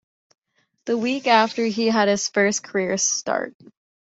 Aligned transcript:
The 0.85 0.97
week 0.97 1.27
after, 1.27 1.63
he 1.63 1.85
had 1.85 2.07
his 2.07 2.27
first 2.27 2.63
career 2.63 2.97
start. 2.97 3.53